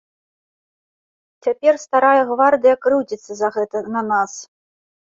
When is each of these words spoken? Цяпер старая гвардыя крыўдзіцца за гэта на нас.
Цяпер 1.47 1.73
старая 1.85 2.21
гвардыя 2.33 2.75
крыўдзіцца 2.87 3.31
за 3.45 3.55
гэта 3.61 3.87
на 3.99 4.09
нас. 4.15 4.31